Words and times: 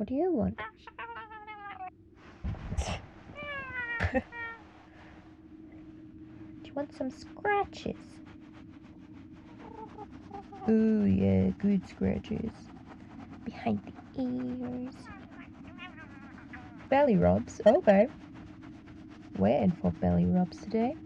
What 0.00 0.08
do 0.08 0.14
you 0.14 0.32
want? 0.32 0.56
do 4.12 4.18
you 6.64 6.72
want 6.74 6.94
some 6.94 7.10
scratches? 7.10 8.00
Oh 10.66 11.04
yeah, 11.04 11.50
good 11.58 11.86
scratches. 11.86 12.54
Behind 13.44 13.82
the 13.86 14.22
ears. 14.22 14.94
Belly 16.88 17.18
rubs, 17.18 17.60
okay. 17.66 18.08
Waiting 19.36 19.76
for 19.82 19.92
belly 20.00 20.24
rubs 20.24 20.56
today. 20.62 20.96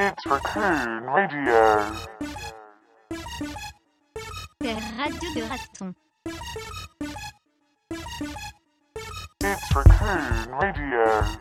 It's 0.00 0.26
Raccoon 0.26 1.02
Radio. 1.04 1.92
Radio 4.60 5.32
de 5.34 5.42
Raston. 5.48 5.94
It's 9.40 9.74
Raccoon 9.76 10.50
Radio. 10.60 11.38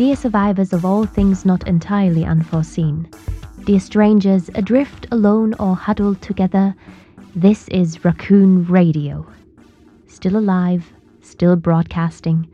Dear 0.00 0.16
survivors 0.16 0.72
of 0.72 0.86
all 0.86 1.04
things 1.04 1.44
not 1.44 1.68
entirely 1.68 2.24
unforeseen, 2.24 3.06
dear 3.64 3.78
strangers 3.78 4.48
adrift 4.54 5.06
alone 5.12 5.52
or 5.60 5.76
huddled 5.76 6.22
together, 6.22 6.74
this 7.36 7.68
is 7.68 8.02
Raccoon 8.02 8.64
Radio. 8.64 9.30
Still 10.06 10.38
alive, 10.38 10.90
still 11.20 11.54
broadcasting, 11.54 12.48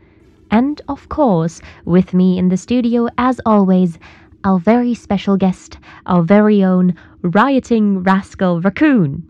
and 0.51 0.81
of 0.89 1.07
course, 1.07 1.61
with 1.85 2.13
me 2.13 2.37
in 2.37 2.49
the 2.49 2.57
studio, 2.57 3.07
as 3.17 3.39
always, 3.45 3.97
our 4.43 4.59
very 4.59 4.93
special 4.93 5.37
guest, 5.37 5.77
our 6.05 6.23
very 6.23 6.61
own 6.61 6.95
rioting 7.21 8.03
rascal 8.03 8.59
raccoon. 8.59 9.25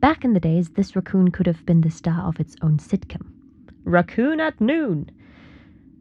Back 0.00 0.24
in 0.24 0.32
the 0.32 0.40
days, 0.40 0.70
this 0.70 0.96
raccoon 0.96 1.30
could 1.30 1.46
have 1.46 1.64
been 1.64 1.82
the 1.82 1.92
star 1.92 2.26
of 2.26 2.40
its 2.40 2.56
own 2.60 2.78
sitcom. 2.78 3.28
Raccoon 3.84 4.40
at 4.40 4.60
Noon. 4.60 5.12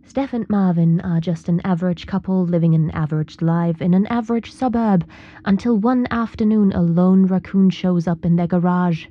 Steph 0.05 0.33
and 0.33 0.47
Marvin 0.49 0.99
are 1.01 1.21
just 1.21 1.47
an 1.47 1.61
average 1.61 2.05
couple 2.05 2.45
living 2.45 2.75
an 2.75 2.91
average 2.91 3.41
life 3.41 3.81
in 3.81 3.93
an 3.93 4.05
average 4.07 4.51
suburb 4.51 5.07
until 5.45 5.77
one 5.77 6.05
afternoon 6.11 6.71
a 6.73 6.81
lone 6.81 7.25
raccoon 7.25 7.69
shows 7.69 8.07
up 8.07 8.25
in 8.25 8.35
their 8.35 8.45
garage. 8.45 9.07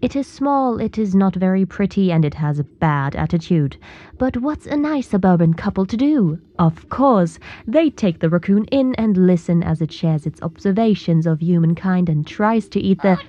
It 0.00 0.14
is 0.14 0.26
small, 0.26 0.80
it 0.80 0.98
is 0.98 1.14
not 1.14 1.34
very 1.34 1.66
pretty, 1.66 2.12
and 2.12 2.24
it 2.24 2.34
has 2.34 2.58
a 2.58 2.64
bad 2.64 3.16
attitude. 3.16 3.76
But 4.16 4.36
what's 4.36 4.66
a 4.66 4.76
nice 4.76 5.08
suburban 5.08 5.54
couple 5.54 5.84
to 5.86 5.96
do? 5.96 6.38
Of 6.58 6.88
course, 6.88 7.38
they 7.66 7.90
take 7.90 8.20
the 8.20 8.30
raccoon 8.30 8.64
in 8.66 8.94
and 8.94 9.16
listen 9.16 9.62
as 9.62 9.82
it 9.82 9.92
shares 9.92 10.26
its 10.26 10.40
observations 10.42 11.26
of 11.26 11.40
humankind 11.40 12.08
and 12.08 12.26
tries 12.26 12.68
to 12.70 12.80
eat 12.80 13.02
the. 13.02 13.18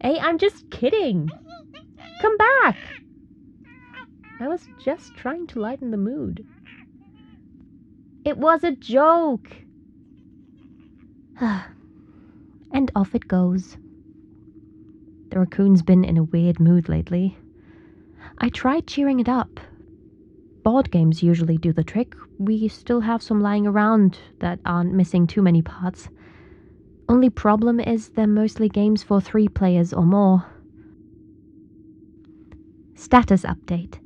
Hey, 0.00 0.18
I'm 0.18 0.36
just 0.36 0.68
kidding! 0.70 1.30
Come 2.20 2.36
back! 2.36 2.76
I 4.42 4.48
was 4.48 4.68
just 4.76 5.14
trying 5.14 5.46
to 5.48 5.60
lighten 5.60 5.92
the 5.92 5.96
mood. 5.96 6.44
It 8.24 8.36
was 8.36 8.64
a 8.64 8.72
joke! 8.72 9.48
and 11.40 12.90
off 12.96 13.14
it 13.14 13.28
goes. 13.28 13.76
The 15.30 15.38
raccoon's 15.38 15.82
been 15.82 16.02
in 16.02 16.18
a 16.18 16.24
weird 16.24 16.58
mood 16.58 16.88
lately. 16.88 17.38
I 18.38 18.48
tried 18.48 18.88
cheering 18.88 19.20
it 19.20 19.28
up. 19.28 19.60
Board 20.64 20.90
games 20.90 21.22
usually 21.22 21.56
do 21.56 21.72
the 21.72 21.84
trick. 21.84 22.16
We 22.40 22.66
still 22.66 23.02
have 23.02 23.22
some 23.22 23.40
lying 23.40 23.68
around 23.68 24.18
that 24.40 24.58
aren't 24.66 24.92
missing 24.92 25.28
too 25.28 25.42
many 25.42 25.62
parts. 25.62 26.08
Only 27.08 27.30
problem 27.30 27.78
is 27.78 28.08
they're 28.08 28.26
mostly 28.26 28.68
games 28.68 29.04
for 29.04 29.20
three 29.20 29.46
players 29.46 29.92
or 29.92 30.04
more. 30.04 30.46
Status 32.96 33.44
update. 33.44 34.00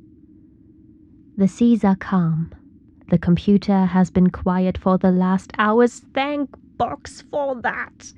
The 1.37 1.47
seas 1.47 1.83
are 1.83 1.95
calm. 1.95 2.51
The 3.09 3.19
computer 3.19 3.85
has 3.85 4.09
been 4.09 4.31
quiet 4.31 4.75
for 4.75 4.97
the 4.97 5.11
last 5.11 5.51
hours. 5.59 6.01
Thank 6.13 6.49
box 6.77 7.23
for 7.29 7.61
that. 7.61 8.11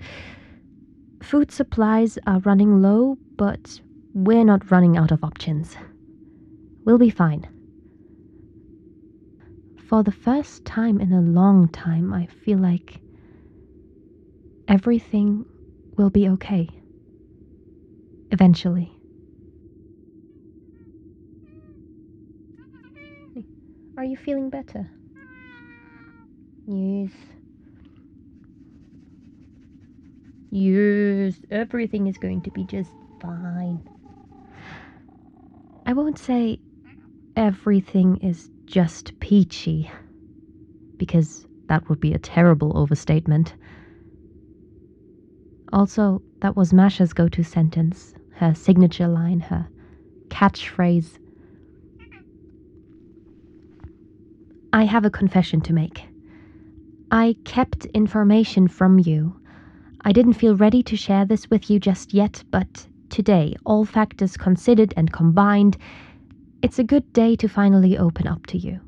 Food 1.22 1.52
supplies 1.52 2.18
are 2.25 2.40
running 2.40 2.81
low, 2.81 3.18
but 3.35 3.81
we're 4.13 4.46
not 4.46 4.72
running 4.72 4.97
out 4.97 5.12
of 5.12 5.24
options. 5.24 5.75
We'll 6.85 6.97
be 6.97 7.09
fine. 7.09 7.46
For 9.88 10.02
the 10.02 10.13
first 10.13 10.63
time 10.63 11.02
in 11.02 11.12
a 11.12 11.22
long 11.22 11.68
time, 11.68 12.13
I 12.13 12.25
feel 12.28 12.58
like 12.58 13.02
everything 14.69 15.46
will 15.97 16.09
be 16.09 16.29
okay. 16.29 16.69
Eventually. 18.31 18.98
Are 23.99 24.05
you 24.05 24.15
feeling 24.15 24.49
better? 24.49 24.89
Yes. 26.65 27.11
Yes, 30.51 31.35
everything 31.51 32.07
is 32.07 32.17
going 32.17 32.41
to 32.43 32.51
be 32.51 32.63
just 32.63 32.91
fine. 33.21 33.81
I 35.85 35.91
won't 35.91 36.17
say 36.17 36.61
everything 37.35 38.15
is 38.21 38.49
just 38.67 39.19
peachy, 39.19 39.91
because 40.95 41.45
that 41.67 41.89
would 41.89 41.99
be 41.99 42.13
a 42.13 42.19
terrible 42.19 42.77
overstatement. 42.77 43.53
Also, 45.73 46.21
that 46.39 46.55
was 46.55 46.71
Masha's 46.71 47.11
go 47.11 47.27
to 47.27 47.43
sentence, 47.43 48.13
her 48.35 48.55
signature 48.55 49.09
line, 49.09 49.41
her 49.41 49.67
catchphrase. 50.29 51.19
I 54.72 54.84
have 54.84 55.03
a 55.03 55.09
confession 55.09 55.62
to 55.62 55.74
make. 55.74 56.03
I 57.09 57.35
kept 57.44 57.85
information 57.85 58.68
from 58.68 59.00
you. 59.00 59.35
I 60.02 60.12
didn't 60.12 60.34
feel 60.34 60.56
ready 60.56 60.84
to 60.84 60.96
share 60.96 61.25
this 61.25 61.50
with 61.50 61.72
you 61.72 61.80
just 61.80 62.13
yet, 62.13 62.44
but 62.52 62.88
today, 63.09 63.56
all 63.66 63.84
factors 63.84 64.38
considered 64.38 64.94
and 64.96 65.12
combined, 65.12 65.78
it's 66.62 66.78
a 66.78 66.84
good 66.84 67.12
day 67.13 67.35
to 67.38 67.47
finally 67.47 67.97
open 67.97 68.28
up 68.28 68.46
to 68.47 68.59
you. 68.59 68.79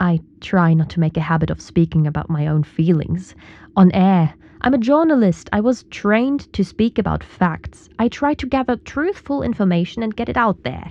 I 0.00 0.20
try 0.40 0.72
not 0.72 0.88
to 0.90 1.00
make 1.00 1.18
a 1.18 1.20
habit 1.20 1.50
of 1.50 1.60
speaking 1.60 2.06
about 2.06 2.30
my 2.30 2.46
own 2.46 2.62
feelings. 2.62 3.34
On 3.76 3.92
air, 3.92 4.32
I'm 4.62 4.72
a 4.72 4.78
journalist. 4.78 5.50
I 5.52 5.60
was 5.60 5.82
trained 5.90 6.50
to 6.54 6.64
speak 6.64 6.98
about 6.98 7.22
facts. 7.22 7.90
I 7.98 8.08
try 8.08 8.32
to 8.34 8.46
gather 8.46 8.76
truthful 8.76 9.42
information 9.42 10.02
and 10.02 10.16
get 10.16 10.30
it 10.30 10.38
out 10.38 10.62
there. 10.62 10.90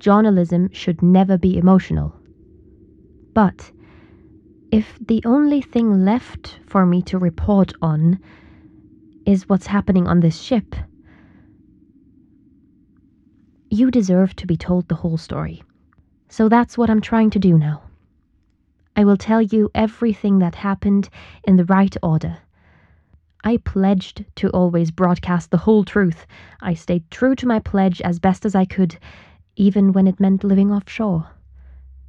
Journalism 0.00 0.68
should 0.72 1.00
never 1.00 1.38
be 1.38 1.56
emotional. 1.56 2.12
But 3.34 3.72
if 4.70 4.98
the 5.06 5.22
only 5.24 5.60
thing 5.60 6.04
left 6.04 6.60
for 6.66 6.86
me 6.86 7.02
to 7.02 7.18
report 7.18 7.72
on 7.82 8.20
is 9.26 9.48
what's 9.48 9.66
happening 9.66 10.06
on 10.06 10.20
this 10.20 10.40
ship, 10.40 10.74
you 13.70 13.90
deserve 13.90 14.36
to 14.36 14.46
be 14.46 14.56
told 14.56 14.88
the 14.88 14.94
whole 14.94 15.16
story. 15.16 15.62
So 16.28 16.48
that's 16.48 16.78
what 16.78 16.88
I'm 16.88 17.00
trying 17.00 17.30
to 17.30 17.38
do 17.38 17.58
now. 17.58 17.82
I 18.96 19.04
will 19.04 19.16
tell 19.16 19.42
you 19.42 19.70
everything 19.74 20.38
that 20.38 20.54
happened 20.54 21.08
in 21.42 21.56
the 21.56 21.64
right 21.64 21.96
order. 22.02 22.38
I 23.42 23.56
pledged 23.58 24.24
to 24.36 24.48
always 24.50 24.92
broadcast 24.92 25.50
the 25.50 25.58
whole 25.58 25.84
truth. 25.84 26.26
I 26.60 26.74
stayed 26.74 27.10
true 27.10 27.34
to 27.36 27.46
my 27.46 27.58
pledge 27.58 28.00
as 28.00 28.20
best 28.20 28.46
as 28.46 28.54
I 28.54 28.64
could, 28.64 28.96
even 29.56 29.92
when 29.92 30.06
it 30.06 30.20
meant 30.20 30.44
living 30.44 30.70
offshore, 30.70 31.28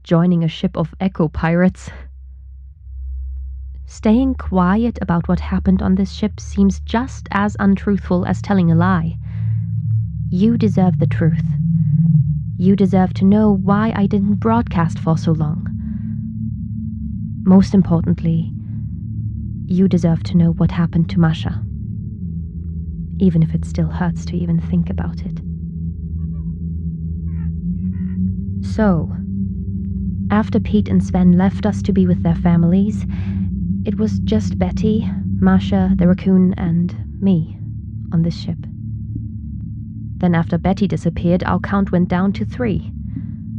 joining 0.05 0.43
a 0.43 0.47
ship 0.47 0.77
of 0.77 0.93
eco 1.01 1.27
pirates. 1.27 1.89
Staying 3.87 4.35
quiet 4.35 4.99
about 5.01 5.27
what 5.27 5.39
happened 5.39 5.81
on 5.81 5.95
this 5.95 6.11
ship 6.11 6.39
seems 6.39 6.79
just 6.81 7.27
as 7.31 7.57
untruthful 7.59 8.23
as 8.27 8.39
telling 8.39 8.71
a 8.71 8.75
lie. 8.75 9.17
You 10.29 10.59
deserve 10.59 10.99
the 10.99 11.07
truth. 11.07 11.43
You 12.57 12.75
deserve 12.75 13.15
to 13.15 13.25
know 13.25 13.51
why 13.51 13.93
I 13.95 14.05
didn't 14.05 14.35
broadcast 14.35 14.99
for 14.99 15.17
so 15.17 15.31
long. 15.31 15.67
Most 17.43 17.73
importantly, 17.73 18.53
you 19.65 19.87
deserve 19.87 20.21
to 20.23 20.37
know 20.37 20.51
what 20.51 20.69
happened 20.69 21.09
to 21.09 21.19
Masha. 21.19 21.63
Even 23.19 23.41
if 23.41 23.55
it 23.55 23.65
still 23.65 23.87
hurts 23.87 24.23
to 24.25 24.37
even 24.37 24.59
think 24.59 24.91
about 24.91 25.21
it. 25.21 25.41
So, 28.63 29.15
after 30.31 30.59
Pete 30.59 30.89
and 30.89 31.03
Sven 31.03 31.33
left 31.33 31.65
us 31.65 31.81
to 31.83 31.93
be 31.93 32.07
with 32.07 32.23
their 32.23 32.35
families, 32.35 33.05
it 33.85 33.97
was 33.97 34.19
just 34.19 34.57
Betty, 34.57 35.09
Masha, 35.39 35.93
the 35.95 36.07
raccoon, 36.07 36.53
and 36.55 36.95
me 37.21 37.57
on 38.11 38.23
this 38.23 38.35
ship. 38.35 38.57
Then, 40.17 40.33
after 40.33 40.57
Betty 40.57 40.87
disappeared, 40.87 41.43
our 41.43 41.59
count 41.59 41.91
went 41.91 42.09
down 42.09 42.33
to 42.33 42.45
three. 42.45 42.91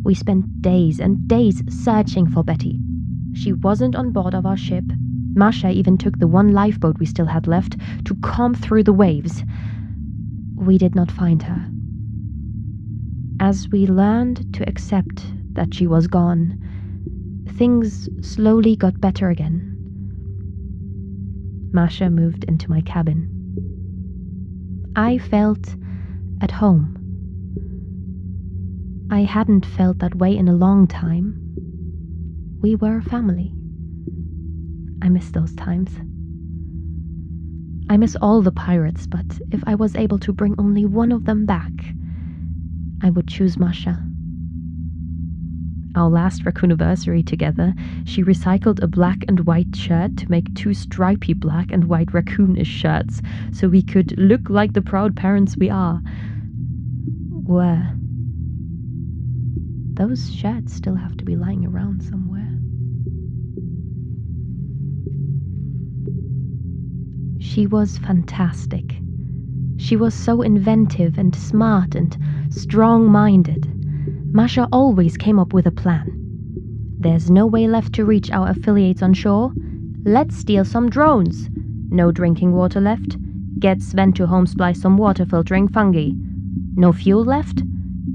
We 0.02 0.14
spent 0.14 0.62
days 0.62 0.98
and 0.98 1.28
days 1.28 1.62
searching 1.68 2.28
for 2.28 2.42
Betty. 2.42 2.80
She 3.34 3.52
wasn't 3.52 3.94
on 3.94 4.10
board 4.12 4.34
of 4.34 4.46
our 4.46 4.56
ship. 4.56 4.84
Masha 5.34 5.70
even 5.70 5.98
took 5.98 6.18
the 6.18 6.26
one 6.26 6.52
lifeboat 6.52 6.98
we 6.98 7.06
still 7.06 7.26
had 7.26 7.46
left 7.46 7.76
to 8.04 8.14
comb 8.16 8.54
through 8.54 8.84
the 8.84 8.92
waves. 8.92 9.44
We 10.56 10.78
did 10.78 10.94
not 10.94 11.10
find 11.10 11.42
her. 11.42 11.68
As 13.38 13.68
we 13.68 13.86
learned 13.86 14.54
to 14.54 14.66
accept 14.68 15.26
that 15.56 15.74
she 15.74 15.86
was 15.86 16.06
gone, 16.06 16.58
things 17.56 18.08
slowly 18.20 18.76
got 18.76 19.00
better 19.00 19.28
again. 19.30 19.72
Masha 21.72 22.08
moved 22.08 22.44
into 22.44 22.70
my 22.70 22.80
cabin. 22.82 23.32
I 24.94 25.18
felt 25.18 25.74
at 26.40 26.50
home. 26.50 26.96
I 29.10 29.24
hadn't 29.24 29.66
felt 29.66 29.98
that 29.98 30.14
way 30.14 30.36
in 30.36 30.48
a 30.48 30.54
long 30.54 30.86
time. 30.86 31.40
We 32.60 32.76
were 32.76 32.98
a 32.98 33.02
family. 33.02 33.52
I 35.02 35.08
miss 35.08 35.30
those 35.30 35.54
times. 35.54 35.90
I 37.88 37.96
miss 37.96 38.16
all 38.16 38.42
the 38.42 38.50
pirates, 38.50 39.06
but 39.06 39.40
if 39.52 39.62
I 39.66 39.74
was 39.74 39.94
able 39.94 40.18
to 40.20 40.32
bring 40.32 40.54
only 40.58 40.84
one 40.84 41.12
of 41.12 41.24
them 41.24 41.46
back, 41.46 41.72
I 43.02 43.10
would 43.10 43.28
choose 43.28 43.58
Masha. 43.58 44.02
Our 45.96 46.10
last 46.10 46.44
raccooniversary 46.44 47.24
together, 47.24 47.72
she 48.04 48.22
recycled 48.22 48.82
a 48.82 48.86
black 48.86 49.24
and 49.28 49.40
white 49.40 49.74
shirt 49.74 50.18
to 50.18 50.30
make 50.30 50.54
two 50.54 50.74
stripy 50.74 51.32
black 51.32 51.72
and 51.72 51.84
white 51.84 52.08
raccoonish 52.08 52.66
shirts 52.66 53.22
so 53.50 53.66
we 53.66 53.80
could 53.80 54.16
look 54.18 54.50
like 54.50 54.74
the 54.74 54.82
proud 54.82 55.16
parents 55.16 55.56
we 55.56 55.70
are. 55.70 56.02
Where? 57.44 57.96
Those 59.94 60.30
shirts 60.30 60.74
still 60.74 60.96
have 60.96 61.16
to 61.16 61.24
be 61.24 61.34
lying 61.34 61.64
around 61.64 62.02
somewhere. 62.02 62.52
She 67.40 67.66
was 67.66 67.96
fantastic. 67.96 68.98
She 69.78 69.96
was 69.96 70.12
so 70.12 70.42
inventive 70.42 71.16
and 71.16 71.34
smart 71.34 71.94
and 71.94 72.14
strong 72.50 73.10
minded. 73.10 73.75
Masha 74.36 74.68
always 74.70 75.16
came 75.16 75.38
up 75.38 75.54
with 75.54 75.66
a 75.66 75.70
plan. 75.70 76.12
There's 76.98 77.30
no 77.30 77.46
way 77.46 77.66
left 77.66 77.94
to 77.94 78.04
reach 78.04 78.30
our 78.30 78.50
affiliates 78.50 79.00
on 79.00 79.14
shore. 79.14 79.50
Let's 80.04 80.36
steal 80.36 80.62
some 80.62 80.90
drones. 80.90 81.48
No 81.88 82.12
drinking 82.12 82.52
water 82.52 82.78
left. 82.78 83.16
Get 83.58 83.80
Sven 83.80 84.12
to 84.12 84.26
homesplice 84.26 84.76
some 84.76 84.98
water 84.98 85.24
filtering 85.24 85.68
fungi. 85.68 86.10
No 86.74 86.92
fuel 86.92 87.24
left? 87.24 87.62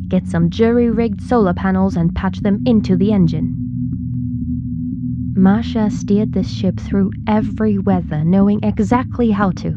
Get 0.10 0.28
some 0.28 0.52
jury 0.52 0.92
rigged 0.92 1.24
solar 1.24 1.56
panels 1.56 1.96
and 1.96 2.14
patch 2.14 2.42
them 2.42 2.62
into 2.68 2.96
the 2.96 3.12
engine. 3.12 3.58
Masha 5.34 5.90
steered 5.90 6.34
this 6.34 6.52
ship 6.52 6.80
through 6.80 7.14
every 7.26 7.80
weather, 7.80 8.24
knowing 8.24 8.60
exactly 8.62 9.32
how 9.32 9.50
to. 9.54 9.74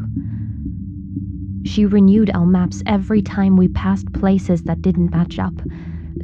She 1.63 1.87
renewed 1.87 2.29
our 2.35 2.45
maps 2.45 2.83
every 2.85 3.23
time 3.23 3.57
we 3.57 3.67
passed 3.67 4.13
places 4.13 4.61
that 4.65 4.83
didn't 4.83 5.09
match 5.09 5.39
up, 5.39 5.55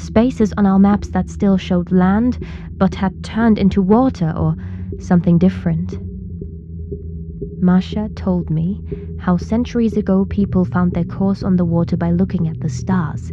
spaces 0.01 0.53
on 0.57 0.65
our 0.65 0.79
maps 0.79 1.09
that 1.09 1.29
still 1.29 1.57
showed 1.57 1.91
land 1.91 2.39
but 2.77 2.95
had 2.95 3.23
turned 3.23 3.57
into 3.57 3.81
water 3.81 4.33
or 4.35 4.55
something 4.99 5.37
different. 5.37 5.97
Masha 7.61 8.09
told 8.15 8.49
me 8.49 8.81
how 9.19 9.37
centuries 9.37 9.95
ago 9.95 10.25
people 10.25 10.65
found 10.65 10.93
their 10.93 11.03
course 11.03 11.43
on 11.43 11.55
the 11.55 11.65
water 11.65 11.95
by 11.95 12.09
looking 12.11 12.47
at 12.47 12.59
the 12.59 12.69
stars. 12.69 13.31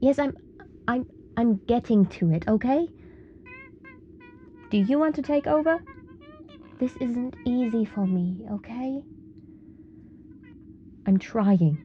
Yes, 0.00 0.18
I'm 0.18 0.34
I'm 0.88 1.06
I'm 1.36 1.56
getting 1.66 2.06
to 2.06 2.30
it, 2.30 2.48
okay? 2.48 2.88
Do 4.70 4.78
you 4.78 4.98
want 4.98 5.14
to 5.16 5.22
take 5.22 5.46
over? 5.46 5.78
This 6.78 6.96
isn't 6.96 7.36
easy 7.44 7.84
for 7.84 8.06
me, 8.06 8.46
okay? 8.52 9.02
I'm 11.06 11.18
trying. 11.18 11.82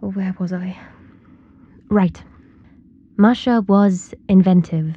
Where 0.00 0.34
was 0.38 0.52
I? 0.52 0.76
Right. 1.88 2.22
Masha 3.16 3.64
was 3.66 4.14
inventive. 4.28 4.94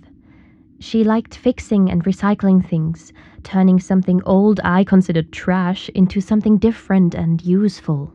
She 0.79 1.03
liked 1.03 1.35
fixing 1.35 1.89
and 1.89 2.03
recycling 2.03 2.67
things, 2.67 3.13
turning 3.43 3.79
something 3.79 4.21
old 4.25 4.59
I 4.63 4.83
considered 4.83 5.31
trash 5.31 5.89
into 5.89 6.21
something 6.21 6.57
different 6.57 7.13
and 7.13 7.43
useful. 7.43 8.13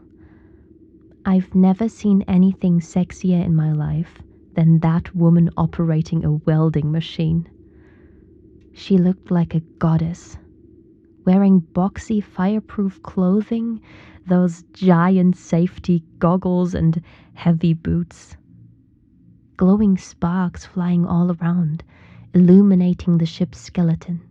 I've 1.24 1.54
never 1.54 1.88
seen 1.88 2.22
anything 2.28 2.80
sexier 2.80 3.44
in 3.44 3.54
my 3.54 3.72
life 3.72 4.20
than 4.54 4.80
that 4.80 5.14
woman 5.14 5.50
operating 5.56 6.24
a 6.24 6.32
welding 6.32 6.90
machine. 6.90 7.48
She 8.72 8.98
looked 8.98 9.30
like 9.30 9.54
a 9.54 9.60
goddess, 9.78 10.38
wearing 11.26 11.60
boxy 11.60 12.22
fireproof 12.22 13.02
clothing, 13.02 13.80
those 14.26 14.62
giant 14.72 15.36
safety 15.36 16.02
goggles, 16.18 16.74
and 16.74 17.02
heavy 17.34 17.74
boots. 17.74 18.36
Glowing 19.58 19.98
sparks 19.98 20.64
flying 20.64 21.04
all 21.04 21.30
around, 21.32 21.84
illuminating 22.32 23.18
the 23.18 23.26
ship's 23.26 23.58
skeleton. 23.58 24.22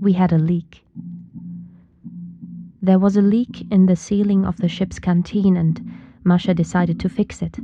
we 0.00 0.12
had 0.12 0.32
a 0.32 0.38
leak. 0.38 0.84
There 2.80 2.98
was 2.98 3.16
a 3.16 3.22
leak 3.22 3.66
in 3.70 3.86
the 3.86 3.96
ceiling 3.96 4.44
of 4.44 4.56
the 4.56 4.68
ship's 4.68 4.98
canteen, 4.98 5.56
and 5.56 5.80
Masha 6.24 6.54
decided 6.54 7.00
to 7.00 7.08
fix 7.08 7.42
it. 7.42 7.58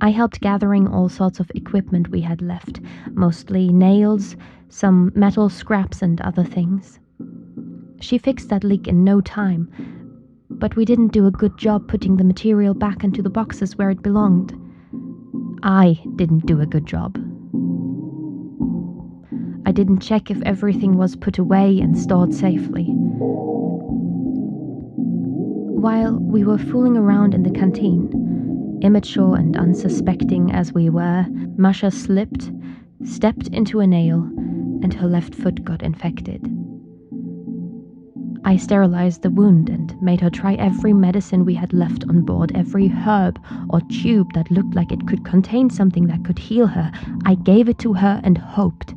I 0.00 0.10
helped 0.10 0.40
gathering 0.40 0.86
all 0.86 1.08
sorts 1.08 1.40
of 1.40 1.50
equipment 1.54 2.10
we 2.10 2.20
had 2.20 2.40
left, 2.40 2.80
mostly 3.12 3.72
nails, 3.72 4.36
some 4.68 5.10
metal 5.14 5.48
scraps, 5.48 6.02
and 6.02 6.20
other 6.20 6.44
things. 6.44 7.00
She 8.00 8.16
fixed 8.18 8.48
that 8.50 8.62
leak 8.62 8.86
in 8.86 9.02
no 9.02 9.20
time, 9.20 9.68
but 10.50 10.76
we 10.76 10.84
didn't 10.84 11.12
do 11.12 11.26
a 11.26 11.32
good 11.32 11.58
job 11.58 11.88
putting 11.88 12.16
the 12.16 12.24
material 12.24 12.74
back 12.74 13.02
into 13.02 13.22
the 13.22 13.30
boxes 13.30 13.76
where 13.76 13.90
it 13.90 14.02
belonged. 14.02 14.54
I 15.64 15.98
didn't 16.14 16.46
do 16.46 16.60
a 16.60 16.66
good 16.66 16.86
job. 16.86 17.18
I 19.66 19.72
didn't 19.72 19.98
check 19.98 20.30
if 20.30 20.40
everything 20.42 20.96
was 20.96 21.16
put 21.16 21.38
away 21.38 21.80
and 21.80 21.98
stored 21.98 22.32
safely. 22.32 22.84
While 25.74 26.18
we 26.20 26.44
were 26.44 26.58
fooling 26.58 26.96
around 26.96 27.34
in 27.34 27.42
the 27.42 27.50
canteen, 27.50 28.47
immature 28.82 29.36
and 29.36 29.56
unsuspecting 29.56 30.52
as 30.52 30.72
we 30.72 30.90
were, 30.90 31.26
Masha 31.56 31.90
slipped, 31.90 32.50
stepped 33.04 33.48
into 33.48 33.80
a 33.80 33.86
nail, 33.86 34.22
and 34.82 34.94
her 34.94 35.08
left 35.08 35.34
foot 35.34 35.64
got 35.64 35.82
infected. 35.82 36.46
I 38.44 38.56
sterilized 38.56 39.22
the 39.22 39.30
wound 39.30 39.68
and 39.68 39.94
made 40.00 40.20
her 40.20 40.30
try 40.30 40.54
every 40.54 40.92
medicine 40.92 41.44
we 41.44 41.54
had 41.54 41.72
left 41.72 42.04
on 42.08 42.22
board, 42.22 42.52
every 42.54 42.88
herb 42.88 43.38
or 43.68 43.80
tube 43.90 44.32
that 44.32 44.50
looked 44.50 44.74
like 44.74 44.90
it 44.90 45.06
could 45.06 45.24
contain 45.24 45.68
something 45.68 46.06
that 46.06 46.24
could 46.24 46.38
heal 46.38 46.66
her. 46.66 46.90
I 47.26 47.34
gave 47.34 47.68
it 47.68 47.78
to 47.80 47.92
her 47.94 48.20
and 48.24 48.38
hoped. 48.38 48.94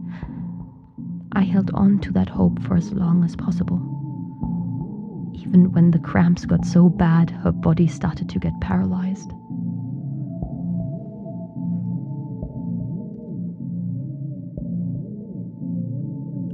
I 1.34 1.42
held 1.42 1.72
on 1.74 2.00
to 2.00 2.12
that 2.14 2.30
hope 2.30 2.62
for 2.64 2.76
as 2.76 2.94
long 2.94 3.24
as 3.24 3.36
possible. 3.36 3.82
Even 5.34 5.72
when 5.72 5.92
the 5.92 6.00
cramps 6.00 6.46
got 6.46 6.66
so 6.66 6.88
bad, 6.88 7.32
her 7.32 7.52
body 7.52 7.88
started 7.88 8.30
to 8.30 8.40
get 8.40 8.60
paralyzed. 8.62 9.34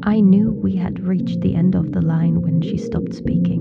I 0.08 0.22
knew 0.22 0.52
we 0.54 0.78
had 0.78 1.02
reached 1.02 1.42
the 1.42 1.54
end 1.54 1.76
of 1.76 1.92
the 1.92 2.00
line 2.00 2.42
when 2.42 2.62
she 2.62 2.78
stopped 2.78 3.14
speaking. 3.14 3.60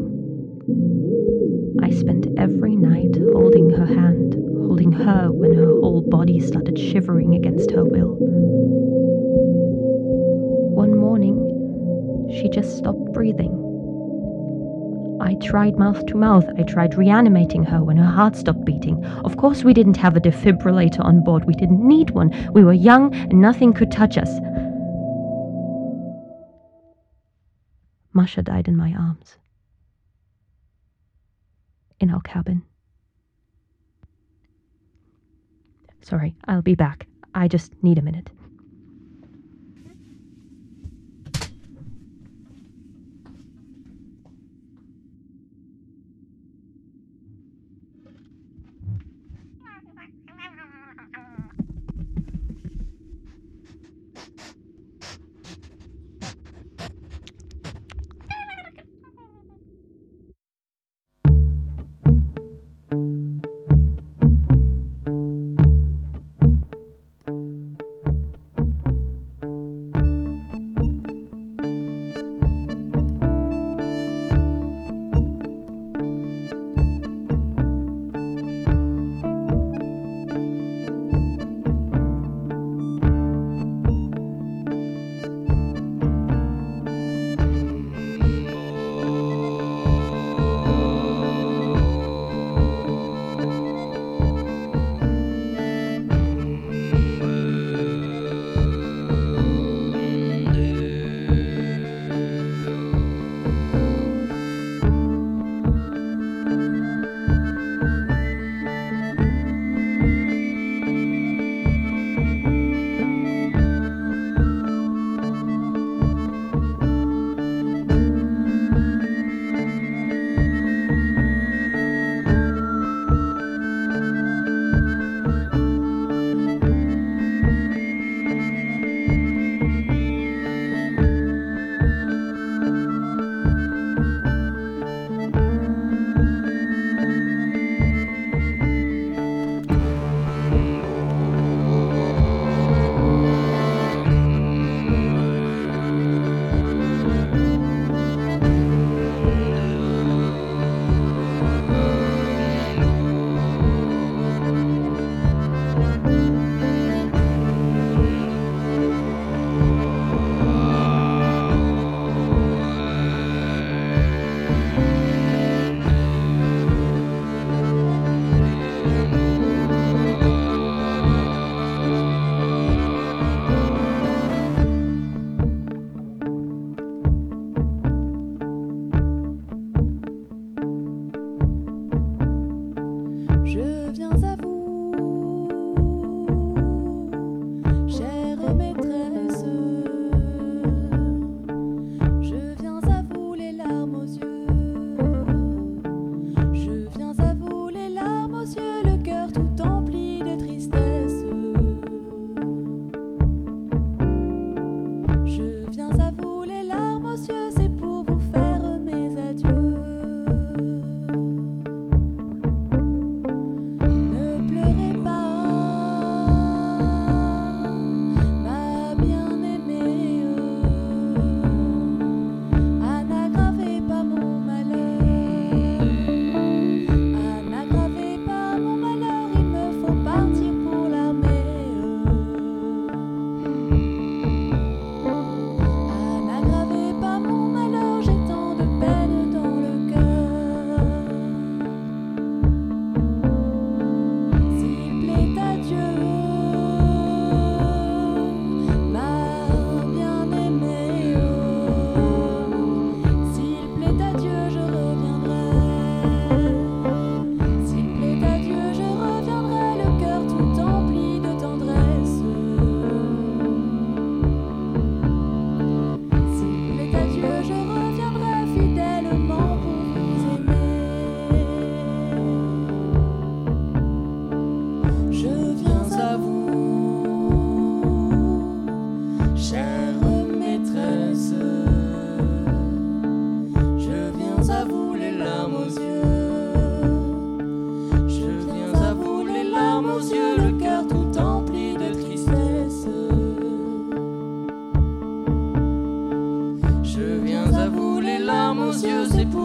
I 1.82 1.90
spent 1.90 2.28
every 2.38 2.76
night 2.76 3.16
holding 3.32 3.70
her 3.70 3.84
hand, 3.84 4.34
holding 4.34 4.92
her 4.92 5.32
when 5.32 5.54
her 5.54 5.66
whole 5.66 6.02
body 6.08 6.38
started 6.38 6.78
shivering 6.78 7.34
against 7.34 7.72
her 7.72 7.84
will. 7.84 8.14
One 10.76 10.96
morning, 10.96 12.30
she 12.32 12.48
just 12.48 12.78
stopped 12.78 13.12
breathing. 13.12 13.64
I 15.20 15.34
tried 15.44 15.76
mouth 15.76 16.06
to 16.06 16.14
mouth. 16.14 16.44
I 16.56 16.62
tried 16.62 16.96
reanimating 16.96 17.64
her 17.64 17.82
when 17.82 17.96
her 17.96 18.04
heart 18.04 18.36
stopped 18.36 18.64
beating. 18.64 19.04
Of 19.24 19.36
course, 19.36 19.64
we 19.64 19.74
didn't 19.74 19.96
have 19.96 20.16
a 20.16 20.20
defibrillator 20.20 21.04
on 21.04 21.24
board. 21.24 21.44
We 21.44 21.54
didn't 21.54 21.84
need 21.84 22.10
one. 22.10 22.30
We 22.52 22.62
were 22.62 22.72
young 22.72 23.12
and 23.12 23.40
nothing 23.40 23.72
could 23.72 23.90
touch 23.90 24.16
us. 24.16 24.30
Masha 28.16 28.40
died 28.42 28.66
in 28.66 28.74
my 28.74 28.94
arms. 28.94 29.36
In 32.00 32.10
our 32.10 32.22
cabin. 32.22 32.62
Sorry, 36.00 36.34
I'll 36.48 36.62
be 36.62 36.74
back. 36.74 37.06
I 37.34 37.46
just 37.46 37.74
need 37.82 37.98
a 37.98 38.02
minute. 38.02 38.30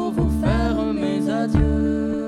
Pour 0.02 0.12
vous 0.12 0.42
faire 0.42 0.94
mes 0.94 1.30
adieux. 1.30 2.21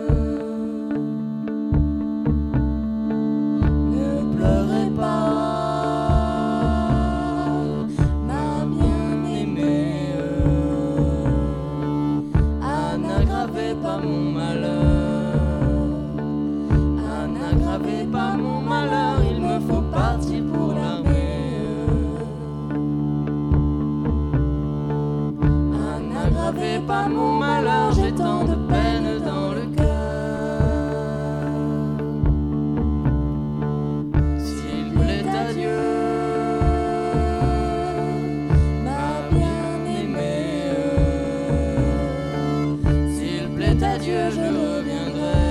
Je 44.14 44.42
reviendrai. 44.42 45.42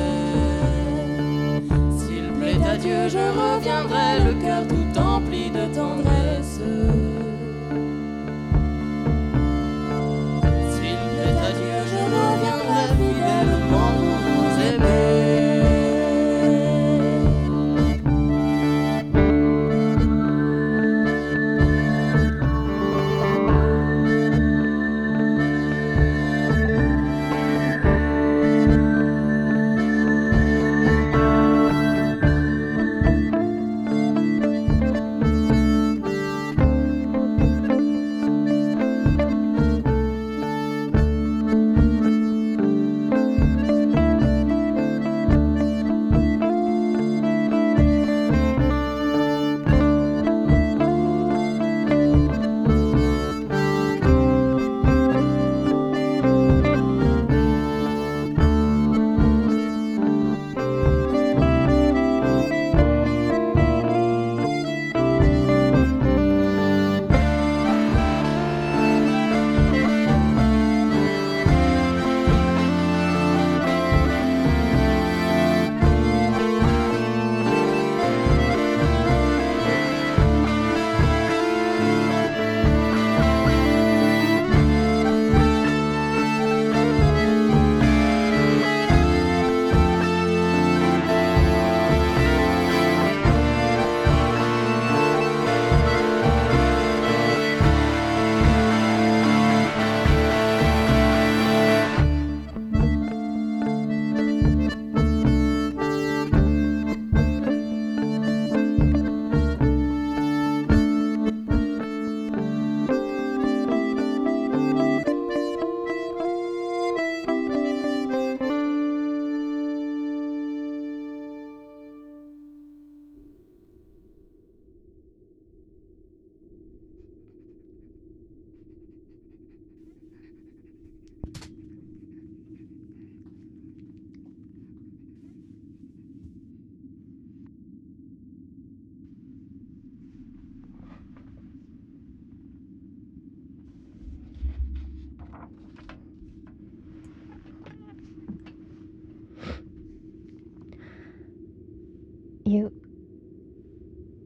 S'il 1.99 2.27
plaît 2.39 2.65
à 2.65 2.77
Dieu, 2.77 3.09
je 3.09 3.19
reviendrai, 3.19 4.21
le 4.25 4.35
cœur 4.41 4.63
tout 4.69 4.99
empli 4.99 5.51
de 5.51 5.75
tendresse. 5.75 6.02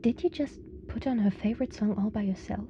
Did 0.07 0.23
you 0.23 0.31
just 0.31 0.61
put 0.87 1.09
on 1.09 1.19
her 1.19 1.33
favorite 1.33 1.75
song 1.75 1.97
all 1.99 2.11
by 2.11 2.23
yourself? 2.23 2.69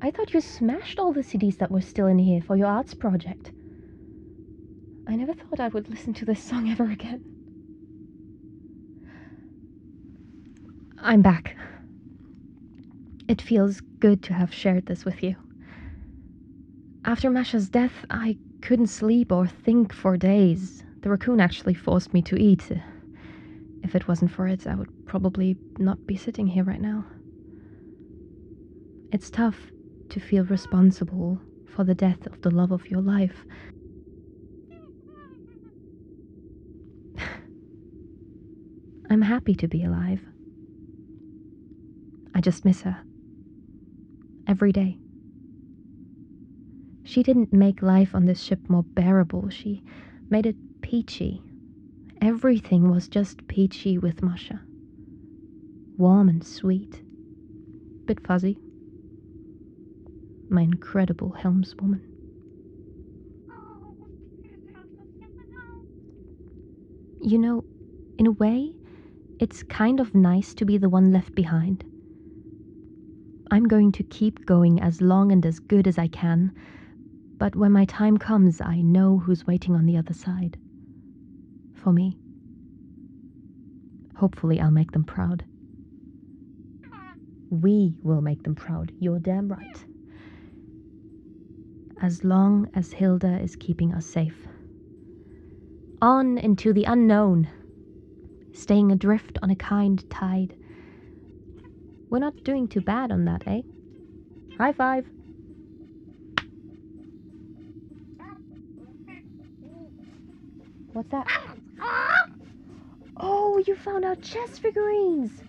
I 0.00 0.12
thought 0.12 0.32
you 0.32 0.40
smashed 0.40 1.00
all 1.00 1.12
the 1.12 1.22
CDs 1.22 1.58
that 1.58 1.72
were 1.72 1.80
still 1.80 2.06
in 2.06 2.20
here 2.20 2.40
for 2.40 2.54
your 2.54 2.68
arts 2.68 2.94
project. 2.94 3.50
I 5.08 5.16
never 5.16 5.34
thought 5.34 5.58
I 5.58 5.66
would 5.66 5.90
listen 5.90 6.14
to 6.14 6.24
this 6.24 6.40
song 6.40 6.70
ever 6.70 6.84
again. 6.84 7.24
I'm 11.02 11.20
back. 11.20 11.56
It 13.26 13.42
feels 13.42 13.80
good 13.98 14.22
to 14.22 14.32
have 14.32 14.54
shared 14.54 14.86
this 14.86 15.04
with 15.04 15.24
you. 15.24 15.34
After 17.04 17.28
Masha's 17.28 17.68
death, 17.68 18.04
I 18.08 18.38
couldn't 18.62 18.86
sleep 18.86 19.32
or 19.32 19.48
think 19.48 19.92
for 19.92 20.16
days. 20.16 20.84
The 21.00 21.10
raccoon 21.10 21.40
actually 21.40 21.74
forced 21.74 22.14
me 22.14 22.22
to 22.22 22.40
eat. 22.40 22.70
If 23.90 23.96
it 23.96 24.06
wasn't 24.06 24.30
for 24.30 24.46
it, 24.46 24.68
I 24.68 24.76
would 24.76 25.04
probably 25.04 25.56
not 25.78 26.06
be 26.06 26.16
sitting 26.16 26.46
here 26.46 26.62
right 26.62 26.80
now. 26.80 27.06
It's 29.10 29.30
tough 29.30 29.56
to 30.10 30.20
feel 30.20 30.44
responsible 30.44 31.40
for 31.66 31.82
the 31.82 31.96
death 31.96 32.24
of 32.26 32.40
the 32.42 32.52
love 32.52 32.70
of 32.70 32.88
your 32.88 33.02
life. 33.02 33.44
I'm 39.10 39.22
happy 39.22 39.56
to 39.56 39.66
be 39.66 39.82
alive. 39.82 40.20
I 42.32 42.40
just 42.40 42.64
miss 42.64 42.82
her. 42.82 43.02
Every 44.46 44.70
day. 44.70 44.98
She 47.02 47.24
didn't 47.24 47.52
make 47.52 47.82
life 47.82 48.14
on 48.14 48.26
this 48.26 48.40
ship 48.40 48.60
more 48.68 48.84
bearable, 48.84 49.48
she 49.48 49.82
made 50.28 50.46
it 50.46 50.80
peachy. 50.80 51.42
Everything 52.22 52.90
was 52.90 53.08
just 53.08 53.46
peachy 53.48 53.96
with 53.96 54.22
Masha. 54.22 54.60
Warm 55.96 56.28
and 56.28 56.44
sweet. 56.44 57.02
Bit 58.04 58.26
fuzzy. 58.26 58.58
My 60.50 60.62
incredible 60.62 61.34
helmswoman. 61.38 62.02
You 67.22 67.38
know, 67.38 67.64
in 68.18 68.26
a 68.26 68.32
way, 68.32 68.74
it's 69.38 69.62
kind 69.62 69.98
of 69.98 70.14
nice 70.14 70.52
to 70.54 70.66
be 70.66 70.76
the 70.76 70.90
one 70.90 71.12
left 71.12 71.34
behind. 71.34 71.84
I'm 73.50 73.66
going 73.66 73.92
to 73.92 74.02
keep 74.02 74.44
going 74.44 74.80
as 74.80 75.00
long 75.00 75.32
and 75.32 75.44
as 75.46 75.58
good 75.58 75.86
as 75.86 75.98
I 75.98 76.08
can, 76.08 76.52
but 77.38 77.56
when 77.56 77.72
my 77.72 77.86
time 77.86 78.18
comes, 78.18 78.60
I 78.60 78.82
know 78.82 79.18
who's 79.18 79.46
waiting 79.46 79.74
on 79.74 79.86
the 79.86 79.96
other 79.96 80.12
side. 80.14 80.58
For 81.82 81.92
me. 81.92 82.16
Hopefully, 84.16 84.60
I'll 84.60 84.70
make 84.70 84.92
them 84.92 85.04
proud. 85.04 85.44
We 87.50 87.94
will 88.02 88.20
make 88.20 88.42
them 88.44 88.54
proud, 88.54 88.92
you're 89.00 89.18
damn 89.18 89.48
right. 89.48 89.84
as 92.00 92.24
long 92.24 92.68
as 92.74 92.92
Hilda 92.92 93.38
is 93.40 93.56
keeping 93.56 93.92
us 93.92 94.06
safe. 94.06 94.46
On 96.02 96.38
into 96.38 96.72
the 96.72 96.84
unknown, 96.84 97.48
staying 98.52 98.90
adrift 98.90 99.38
on 99.42 99.50
a 99.50 99.56
kind 99.56 100.08
tide. 100.10 100.54
We're 102.08 102.18
not 102.18 102.42
doing 102.42 102.68
too 102.68 102.80
bad 102.80 103.12
on 103.12 103.24
that, 103.26 103.42
eh? 103.46 103.60
High 104.58 104.72
five. 104.72 105.06
What's 110.92 111.10
that? 111.10 111.26
Oh, 113.22 113.62
you 113.66 113.76
found 113.76 114.04
our 114.04 114.16
chess 114.16 114.58
figurines! 114.58 115.42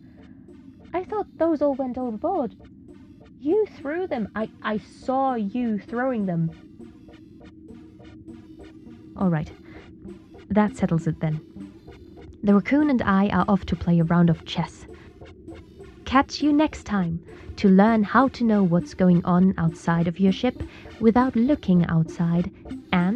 I 0.93 1.03
thought 1.05 1.27
those 1.37 1.61
all 1.61 1.73
went 1.73 1.97
overboard. 1.97 2.55
You 3.39 3.65
threw 3.77 4.07
them. 4.07 4.29
I, 4.35 4.49
I 4.61 4.77
saw 4.77 5.35
you 5.35 5.79
throwing 5.79 6.25
them. 6.25 6.51
All 9.17 9.29
right. 9.29 9.51
That 10.49 10.75
settles 10.75 11.07
it 11.07 11.19
then. 11.21 11.39
The 12.43 12.53
raccoon 12.53 12.89
and 12.89 13.01
I 13.01 13.29
are 13.29 13.45
off 13.47 13.65
to 13.67 13.75
play 13.75 13.99
a 13.99 14.03
round 14.03 14.29
of 14.29 14.45
chess. 14.45 14.85
Catch 16.05 16.41
you 16.41 16.51
next 16.51 16.83
time 16.83 17.23
to 17.55 17.69
learn 17.69 18.03
how 18.03 18.27
to 18.29 18.43
know 18.43 18.63
what's 18.63 18.93
going 18.93 19.23
on 19.23 19.53
outside 19.57 20.07
of 20.07 20.19
your 20.19 20.31
ship 20.31 20.61
without 20.99 21.35
looking 21.35 21.85
outside 21.85 22.51
and 22.91 23.10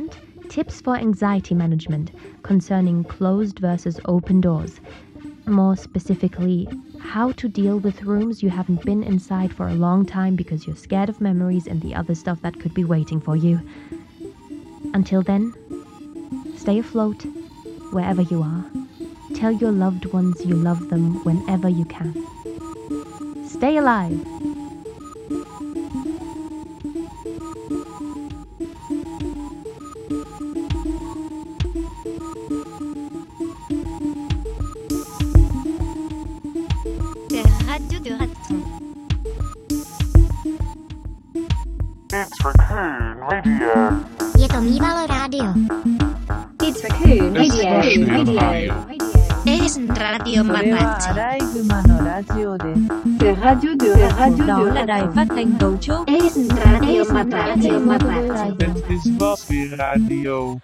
tips 0.46 0.82
for 0.82 0.96
anxiety 0.96 1.54
management 1.56 2.12
concerning 2.44 3.04
closed 3.04 3.60
versus 3.60 4.00
open 4.06 4.42
doors. 4.42 4.80
More 5.46 5.76
specifically, 5.76 6.68
how 7.00 7.32
to 7.34 7.48
deal 7.48 7.80
with 7.80 8.04
rooms 8.04 8.42
you 8.42 8.50
haven't 8.50 8.84
been 8.84 9.04
inside 9.04 9.54
for 9.54 9.68
a 9.68 9.74
long 9.74 10.06
time 10.06 10.36
because 10.36 10.66
you're 10.66 10.76
scared 10.76 11.10
of 11.10 11.22
memories 11.22 11.68
and 11.68 11.82
the 11.82 11.94
other 11.94 12.16
stuff 12.16 12.42
that 12.42 12.60
could 12.60 12.74
be 12.74 12.84
waiting 12.84 13.20
for 13.20 13.36
you. 13.36 13.60
Until 14.94 15.22
then, 15.22 15.54
stay 16.58 16.80
afloat 16.80 17.26
wherever 17.92 18.22
you 18.22 18.42
are. 18.42 18.66
Tell 19.36 19.52
your 19.52 19.72
loved 19.72 20.06
ones 20.06 20.46
you 20.46 20.56
love 20.56 20.90
them 20.90 21.24
whenever 21.24 21.70
you 21.70 21.86
can. 21.86 22.16
Stay 23.48 23.78
alive. 23.78 24.45
It's 42.16 42.32
Raccoon 42.46 43.20
Radio. 43.28 43.74
Je 44.40 44.48
to 44.48 44.62
Mývalo 44.62 45.04
Rádio. 45.06 45.52
It's 46.62 46.82
Raccoon 46.84 47.36
Radio. 47.36 48.08
Radio. 48.08 48.08
Radio. 48.08 48.74
Es 49.46 49.76
Radio 49.90 50.44
Manmacho. 50.44 51.12
Radio 51.12 52.58
de. 52.58 52.74
De 53.20 53.36
Radio 53.36 53.76
de. 53.76 53.96
De 53.96 54.10
Radio 54.10 54.66
de. 54.66 54.74
Đó 54.76 54.86
đài 54.86 55.04
phát 55.16 55.28
thanh 55.36 55.52
cấu 55.60 55.78
trúc. 55.82 56.08
Es 56.08 56.38
Radio 56.64 57.04
Manmacho. 57.14 58.56
Dit 58.60 58.90
is 58.90 59.08
vast 59.20 59.50
weer 59.50 59.76
Radio. 59.78 60.60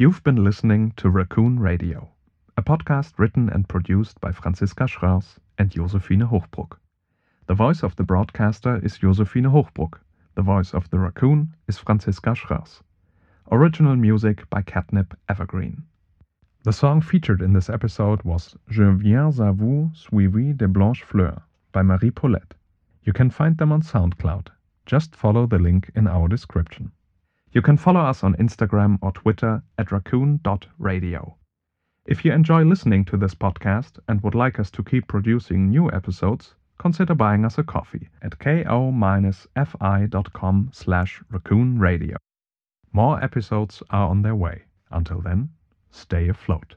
You've 0.00 0.22
been 0.22 0.44
listening 0.44 0.92
to 0.98 1.10
Raccoon 1.10 1.58
Radio, 1.58 2.08
a 2.56 2.62
podcast 2.62 3.18
written 3.18 3.48
and 3.48 3.68
produced 3.68 4.20
by 4.20 4.30
Franziska 4.30 4.86
Schraers 4.86 5.40
and 5.58 5.72
Josephine 5.72 6.20
Hochbruck. 6.20 6.78
The 7.48 7.56
voice 7.56 7.82
of 7.82 7.96
the 7.96 8.04
broadcaster 8.04 8.78
is 8.84 8.98
Josephine 8.98 9.46
Hochbruck. 9.46 9.98
The 10.36 10.42
voice 10.42 10.72
of 10.72 10.88
the 10.90 11.00
raccoon 11.00 11.52
is 11.66 11.78
Franziska 11.78 12.36
Schraers. 12.36 12.80
Original 13.50 13.96
music 13.96 14.48
by 14.50 14.62
Catnip 14.62 15.18
Evergreen. 15.28 15.82
The 16.62 16.72
song 16.72 17.00
featured 17.00 17.42
in 17.42 17.52
this 17.52 17.68
episode 17.68 18.22
was 18.22 18.56
Je 18.70 18.84
viens 18.92 19.40
à 19.40 19.52
vous 19.52 19.90
suivi 19.96 20.56
de 20.56 20.68
blanches 20.68 21.02
fleurs 21.02 21.42
by 21.72 21.82
Marie 21.82 22.12
Paulette. 22.12 22.54
You 23.02 23.12
can 23.12 23.30
find 23.30 23.58
them 23.58 23.72
on 23.72 23.82
SoundCloud. 23.82 24.46
Just 24.86 25.16
follow 25.16 25.48
the 25.48 25.58
link 25.58 25.90
in 25.96 26.06
our 26.06 26.28
description. 26.28 26.92
You 27.52 27.62
can 27.62 27.76
follow 27.78 28.00
us 28.00 28.22
on 28.22 28.34
Instagram 28.34 28.98
or 29.00 29.12
Twitter 29.12 29.62
at 29.78 29.90
raccoon.radio. 29.90 31.36
If 32.06 32.24
you 32.24 32.32
enjoy 32.32 32.64
listening 32.64 33.04
to 33.06 33.16
this 33.16 33.34
podcast 33.34 33.98
and 34.08 34.22
would 34.22 34.34
like 34.34 34.58
us 34.58 34.70
to 34.72 34.82
keep 34.82 35.08
producing 35.08 35.70
new 35.70 35.90
episodes, 35.90 36.54
consider 36.78 37.14
buying 37.14 37.44
us 37.44 37.58
a 37.58 37.62
coffee 37.62 38.08
at 38.22 38.38
ko-fi.com 38.38 38.70
slash 40.72 41.22
raccoonradio. 41.32 42.16
More 42.92 43.22
episodes 43.22 43.82
are 43.90 44.08
on 44.08 44.22
their 44.22 44.34
way. 44.34 44.64
Until 44.90 45.20
then, 45.20 45.50
stay 45.90 46.28
afloat. 46.28 46.76